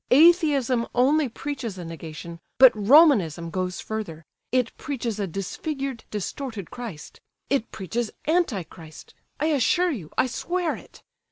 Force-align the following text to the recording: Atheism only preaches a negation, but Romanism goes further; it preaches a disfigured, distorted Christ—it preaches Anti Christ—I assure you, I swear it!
Atheism 0.09 0.87
only 0.95 1.29
preaches 1.29 1.77
a 1.77 1.85
negation, 1.85 2.39
but 2.57 2.71
Romanism 2.73 3.51
goes 3.51 3.79
further; 3.79 4.25
it 4.51 4.75
preaches 4.75 5.19
a 5.19 5.27
disfigured, 5.27 6.05
distorted 6.09 6.71
Christ—it 6.71 7.71
preaches 7.71 8.09
Anti 8.25 8.63
Christ—I 8.63 9.45
assure 9.45 9.91
you, 9.91 10.09
I 10.17 10.25
swear 10.25 10.75
it! 10.75 11.03